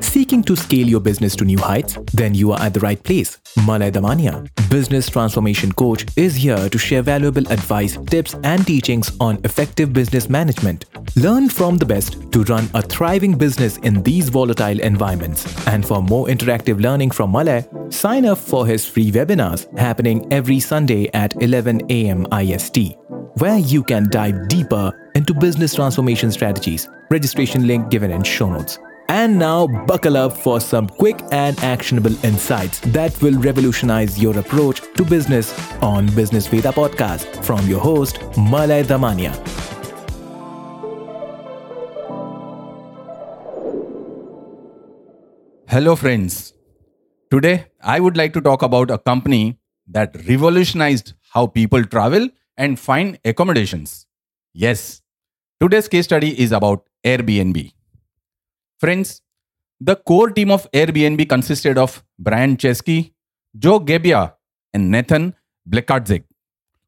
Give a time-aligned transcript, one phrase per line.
[0.00, 1.98] Seeking to scale your business to new heights?
[2.12, 3.38] Then you are at the right place.
[3.66, 9.40] Malay Damania, business transformation coach, is here to share valuable advice, tips, and teachings on
[9.44, 10.84] effective business management.
[11.16, 15.44] Learn from the best to run a thriving business in these volatile environments.
[15.66, 20.60] And for more interactive learning from Malay, sign up for his free webinars happening every
[20.60, 22.26] Sunday at 11 a.m.
[22.32, 22.78] IST,
[23.38, 26.88] where you can dive deeper into business transformation strategies.
[27.10, 28.78] Registration link given in show notes.
[29.12, 34.80] And now, buckle up for some quick and actionable insights that will revolutionize your approach
[34.94, 35.52] to business
[35.82, 39.34] on Business Veda podcast from your host, Malay Damania.
[45.68, 46.54] Hello, friends.
[47.30, 52.80] Today, I would like to talk about a company that revolutionized how people travel and
[52.80, 54.06] find accommodations.
[54.54, 55.02] Yes,
[55.60, 57.72] today's case study is about Airbnb.
[58.82, 59.22] Friends,
[59.80, 63.12] the core team of Airbnb consisted of Brian Chesky,
[63.56, 64.34] Joe Gebbia,
[64.74, 65.36] and Nathan
[65.70, 66.24] Blecharczyk,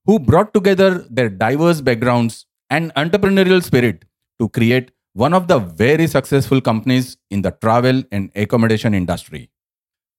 [0.04, 4.04] who brought together their diverse backgrounds and entrepreneurial spirit
[4.40, 9.48] to create one of the very successful companies in the travel and accommodation industry.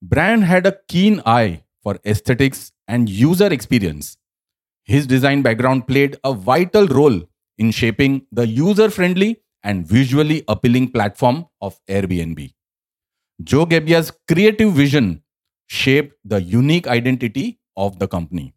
[0.02, 4.16] Brian had a keen eye for aesthetics and user experience.
[4.86, 7.22] His design background played a vital role
[7.58, 12.54] in shaping the user friendly and visually appealing platform of Airbnb.
[13.44, 15.24] Joe Gebbia's creative vision
[15.68, 18.54] shaped the unique identity of the company.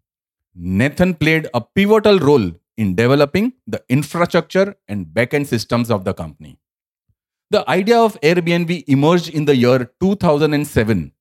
[0.54, 6.58] Nathan played a pivotal role in developing the infrastructure and backend systems of the company.
[7.50, 11.12] The idea of Airbnb emerged in the year 2007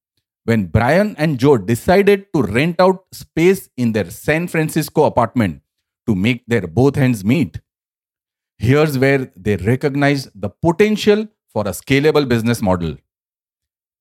[0.43, 5.61] when Brian and Joe decided to rent out space in their San Francisco apartment
[6.07, 7.59] to make their both ends meet.
[8.59, 12.97] Here's where they recognized the potential for a scalable business model.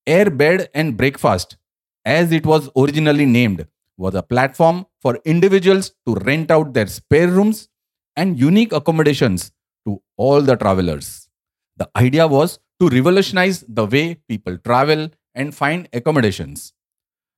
[0.06, 1.56] Air Bed and Breakfast,
[2.04, 3.66] as it was originally named,
[3.96, 7.68] was a platform for individuals to rent out their spare rooms
[8.16, 9.52] and unique accommodations
[9.86, 11.28] to all the travelers.
[11.76, 16.72] The idea was to revolutionize the way people travel and find accommodations.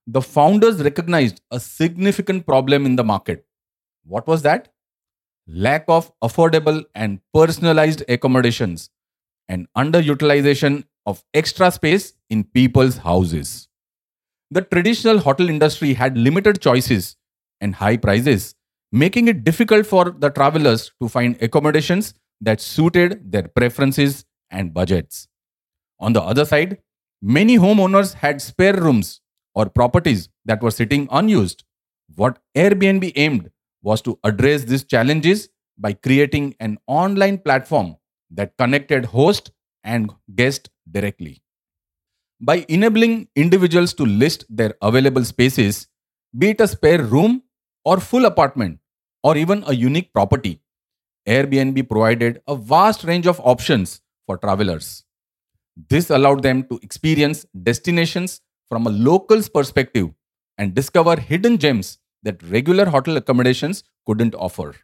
[0.07, 3.45] The founders recognized a significant problem in the market.
[4.05, 4.73] What was that?
[5.49, 8.91] Lack of affordable and personalized accommodations,
[9.49, 13.69] and underutilization of extra space in people's houses.
[14.51, 17.17] The traditional hotel industry had limited choices
[17.61, 18.55] and high prices,
[18.93, 25.29] making it difficult for the travelers to find accommodations that suited their preferences and budgets.
[25.99, 26.79] On the other side,
[27.21, 29.21] many homeowners had spare rooms
[29.55, 31.65] or properties that were sitting unused.
[32.15, 33.51] What Airbnb aimed
[33.83, 37.97] was to address these challenges by creating an online platform
[38.31, 39.51] that connected host
[39.85, 41.43] and guest directly.
[42.41, 45.89] By enabling individuals to list their available spaces,
[46.37, 47.43] be it a spare room
[47.85, 48.81] or full apartment
[49.23, 50.61] or even a unique property,
[51.27, 55.05] Airbnb provided a vast range of options for travelers.
[55.89, 60.11] This allowed them to experience destinations from a local's perspective
[60.59, 64.75] and discover hidden gems that regular hotel accommodations couldn't offer.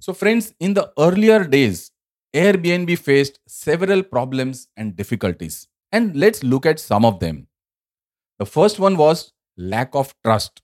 [0.00, 1.92] So, friends, in the earlier days,
[2.34, 5.68] Airbnb faced several problems and difficulties.
[5.92, 7.46] And let's look at some of them.
[8.38, 10.62] The first one was lack of trust.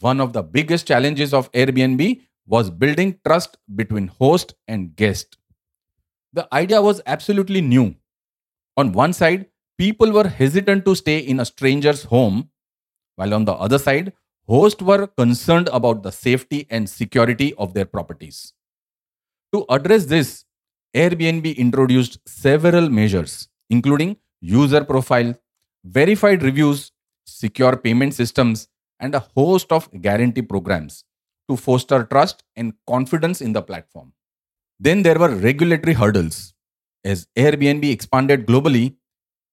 [0.00, 5.38] One of the biggest challenges of Airbnb was building trust between host and guest.
[6.32, 7.96] The idea was absolutely new.
[8.76, 9.46] On one side,
[9.78, 12.50] people were hesitant to stay in a stranger's home,
[13.16, 14.12] while on the other side,
[14.46, 18.52] hosts were concerned about the safety and security of their properties.
[19.52, 20.44] To address this,
[20.94, 25.34] Airbnb introduced several measures, including user profile,
[25.84, 26.92] verified reviews,
[27.26, 28.68] secure payment systems,
[29.00, 31.04] and a host of guarantee programs
[31.48, 34.12] to foster trust and confidence in the platform.
[34.78, 36.54] Then there were regulatory hurdles.
[37.04, 38.96] As Airbnb expanded globally,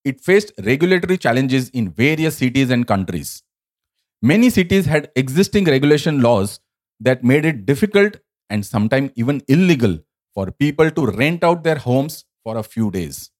[0.03, 3.43] it faced regulatory challenges in various cities and countries.
[4.23, 6.59] Many cities had existing regulation laws
[6.99, 8.17] that made it difficult
[8.51, 9.97] and sometimes even illegal
[10.35, 13.31] for people to rent out their homes for a few days.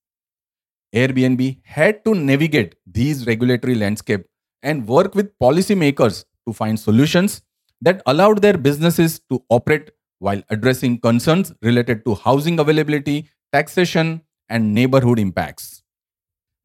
[0.96, 4.26] Airbnb had to navigate these regulatory landscape
[4.64, 7.44] and work with policymakers to find solutions
[7.80, 14.74] that allowed their businesses to operate while addressing concerns related to housing availability, taxation, and
[14.74, 15.84] neighborhood impacts.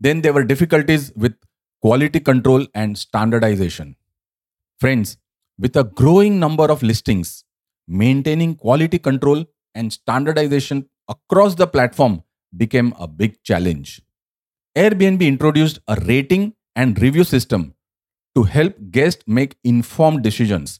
[0.00, 1.34] Then there were difficulties with
[1.82, 3.96] quality control and standardization.
[4.78, 5.16] Friends,
[5.58, 7.44] with a growing number of listings,
[7.88, 9.44] maintaining quality control
[9.74, 12.22] and standardization across the platform
[12.54, 14.02] became a big challenge.
[14.76, 17.74] Airbnb introduced a rating and review system
[18.34, 20.78] to help guests make informed decisions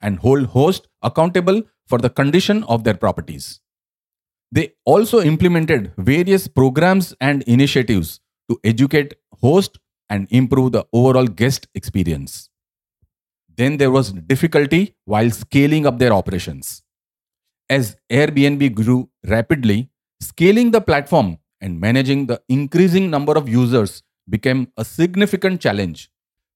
[0.00, 3.60] and hold hosts accountable for the condition of their properties.
[4.50, 8.18] They also implemented various programs and initiatives
[8.50, 9.78] to educate hosts
[10.10, 12.50] and improve the overall guest experience.
[13.56, 16.82] Then there was difficulty while scaling up their operations.
[17.68, 24.68] As Airbnb grew rapidly, scaling the platform and managing the increasing number of users became
[24.76, 26.10] a significant challenge.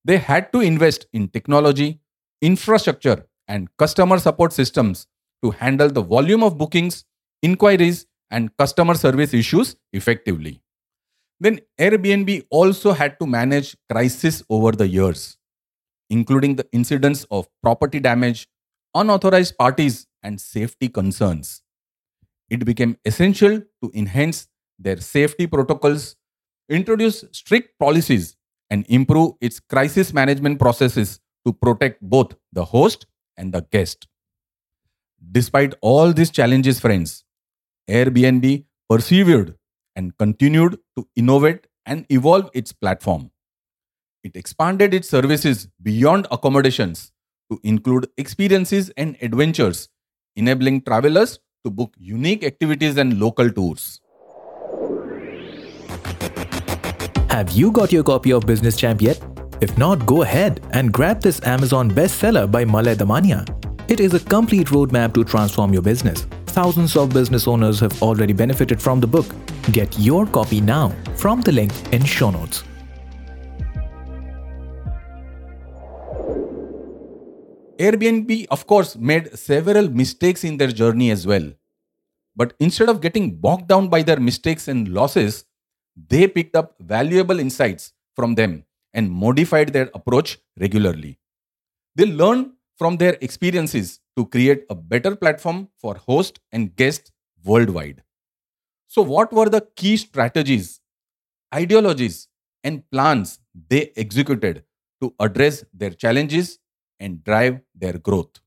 [0.05, 2.01] They had to invest in technology,
[2.41, 5.07] infrastructure, and customer support systems
[5.43, 7.05] to handle the volume of bookings,
[7.43, 10.63] inquiries, and customer service issues effectively.
[11.41, 15.39] Then Airbnb also had to manage crisis over the years,
[16.11, 18.49] including the incidents of property damage,
[18.95, 21.63] unauthorized parties, and safety concerns.
[22.51, 24.49] It became essential to enhance
[24.79, 26.17] their safety protocols,
[26.69, 28.37] introduce strict policies,
[28.71, 33.07] and improve its crisis management processes to protect both the host
[33.37, 34.07] and the guest.
[35.33, 37.25] Despite all these challenges, friends,
[37.89, 39.57] Airbnb persevered
[39.97, 43.31] and continued to innovate and evolve its platform.
[44.23, 47.11] It expanded its services beyond accommodations
[47.51, 49.89] to include experiences and adventures,
[50.37, 54.01] enabling travelers to book unique activities and local tours.
[57.31, 59.23] Have you got your copy of Business Champ yet?
[59.63, 63.49] If not, go ahead and grab this Amazon bestseller by Malay Damania.
[63.91, 66.27] It is a complete roadmap to transform your business.
[66.47, 69.35] Thousands of business owners have already benefited from the book.
[69.73, 72.65] Get your copy now from the link in show notes.
[77.81, 81.53] Airbnb, of course, made several mistakes in their journey as well.
[82.37, 85.45] But instead of getting bogged down by their mistakes and losses,
[86.09, 91.19] they picked up valuable insights from them and modified their approach regularly.
[91.97, 97.11] They learned from their experiences to create a better platform for hosts and guests
[97.45, 98.03] worldwide.
[98.89, 100.81] So, what were the key strategies,
[101.55, 102.29] ideologies,
[102.65, 103.39] and plans
[103.69, 104.65] they executed
[105.03, 106.59] to address their challenges
[107.01, 108.39] and drive their growth?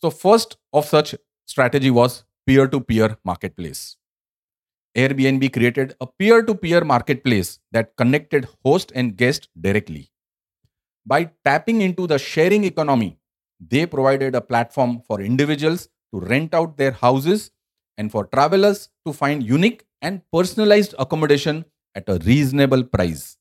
[0.00, 1.14] So, first of such
[1.44, 3.96] strategy was peer to peer marketplace.
[4.96, 10.10] Airbnb created a peer to peer marketplace that connected host and guest directly.
[11.06, 13.18] By tapping into the sharing economy,
[13.60, 17.50] they provided a platform for individuals to rent out their houses
[17.96, 21.64] and for travelers to find unique and personalized accommodation
[21.94, 23.36] at a reasonable price.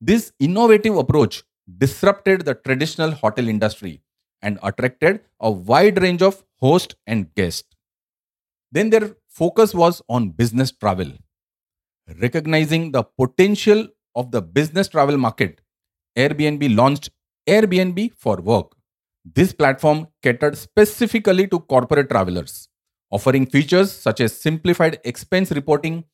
[0.00, 1.44] This innovative approach
[1.78, 4.02] disrupted the traditional hotel industry
[4.42, 7.76] and attracted a wide range of hosts and guests.
[8.72, 11.12] Then their focus was on business travel.
[12.20, 15.60] Recognizing the potential of the business travel market,
[16.16, 17.10] Airbnb launched
[17.48, 18.72] Airbnb for Work.
[19.24, 22.68] This platform catered specifically to corporate travelers,
[23.10, 26.04] offering features such as simplified expense reporting,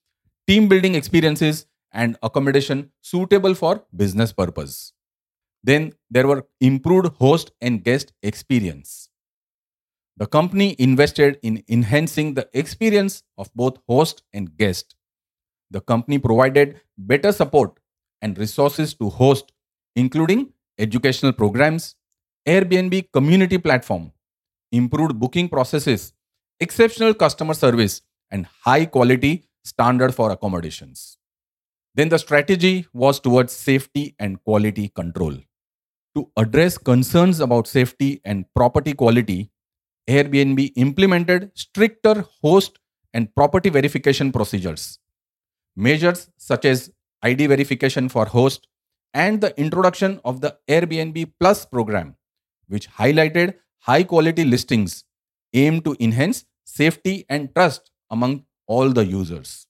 [0.46, 4.92] team building experiences, and accommodation suitable for business purpose.
[5.66, 9.08] Then there were improved host and guest experience.
[10.16, 14.94] The company invested in enhancing the experience of both host and guest.
[15.72, 17.80] The company provided better support
[18.22, 19.50] and resources to host,
[19.96, 21.96] including educational programs,
[22.46, 24.12] Airbnb community platform,
[24.70, 26.12] improved booking processes,
[26.60, 31.18] exceptional customer service, and high quality standard for accommodations.
[31.96, 35.36] Then the strategy was towards safety and quality control.
[36.16, 39.50] To address concerns about safety and property quality,
[40.08, 42.78] Airbnb implemented stricter host
[43.12, 44.98] and property verification procedures.
[45.76, 46.90] Measures such as
[47.22, 48.66] ID verification for host
[49.12, 52.16] and the introduction of the Airbnb Plus program,
[52.68, 55.04] which highlighted high quality listings,
[55.52, 59.66] aimed to enhance safety and trust among all the users.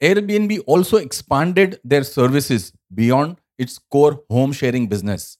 [0.00, 5.38] Airbnb also expanded their services beyond its core home sharing business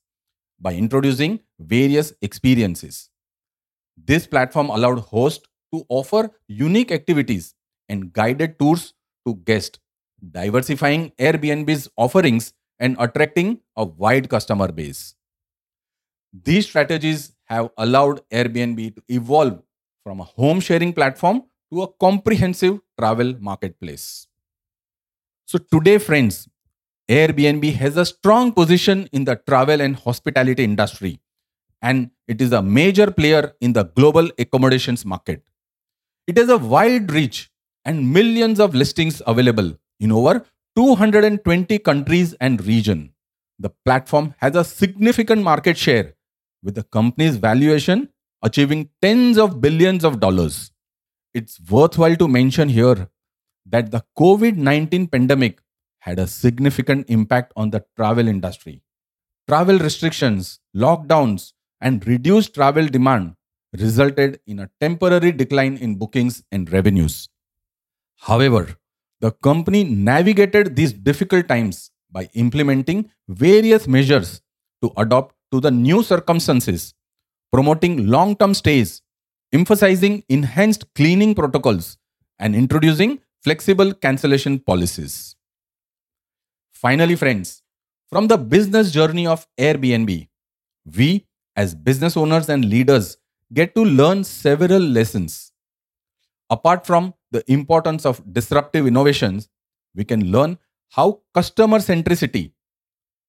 [0.60, 3.10] by introducing various experiences.
[3.96, 7.54] This platform allowed hosts to offer unique activities
[7.88, 8.94] and guided tours
[9.26, 9.78] to guests,
[10.30, 15.14] diversifying Airbnb's offerings and attracting a wide customer base.
[16.32, 19.62] These strategies have allowed Airbnb to evolve
[20.04, 24.26] from a home sharing platform to a comprehensive travel marketplace.
[25.44, 26.48] So, today, friends,
[27.12, 31.20] Airbnb has a strong position in the travel and hospitality industry
[31.82, 35.42] and it is a major player in the global accommodations market.
[36.26, 37.50] It has a wide reach
[37.84, 40.44] and millions of listings available in over
[40.76, 43.12] 220 countries and region.
[43.58, 46.14] The platform has a significant market share
[46.62, 48.08] with the company's valuation
[48.42, 50.72] achieving tens of billions of dollars.
[51.34, 53.08] It's worthwhile to mention here
[53.66, 55.61] that the COVID 19 pandemic
[56.06, 58.82] had a significant impact on the travel industry.
[59.48, 63.36] Travel restrictions, lockdowns, and reduced travel demand
[63.78, 67.28] resulted in a temporary decline in bookings and revenues.
[68.16, 68.76] However,
[69.20, 74.42] the company navigated these difficult times by implementing various measures
[74.82, 76.94] to adapt to the new circumstances,
[77.52, 79.02] promoting long term stays,
[79.52, 81.96] emphasizing enhanced cleaning protocols,
[82.40, 85.36] and introducing flexible cancellation policies.
[86.82, 87.62] Finally, friends,
[88.10, 90.28] from the business journey of Airbnb,
[90.96, 91.24] we
[91.54, 93.18] as business owners and leaders
[93.54, 95.52] get to learn several lessons.
[96.50, 99.48] Apart from the importance of disruptive innovations,
[99.94, 100.58] we can learn
[100.90, 102.50] how customer centricity,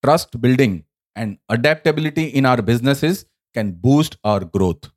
[0.03, 0.83] trust building,
[1.15, 4.89] and adaptability in our businesses can boost our growth.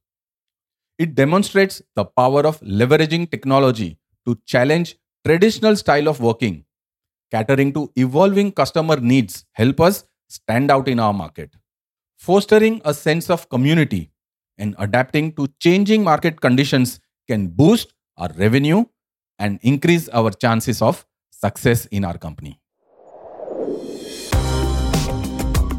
[0.99, 4.97] It demonstrates the power of leveraging technology to challenge
[5.27, 6.66] traditional style of working,
[7.31, 11.55] catering to evolving customer needs help us stand out in our market.
[12.17, 14.11] Fostering a sense of community
[14.59, 18.85] and adapting to changing market conditions can boost our revenue
[19.39, 22.61] and increase our chances of success in our company.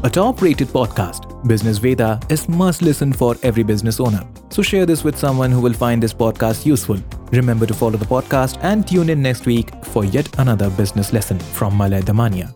[0.04, 4.24] A top rated podcast, Business Veda, is must listen for every business owner.
[4.50, 6.98] So share this with someone who will find this podcast useful.
[7.32, 11.38] Remember to follow the podcast and tune in next week for yet another business lesson
[11.38, 12.54] from Malay Damania.